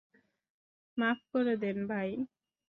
মাফ 0.97 1.19
করে 1.31 1.53
দেন, 1.57 1.77
ভাই। 1.87 2.09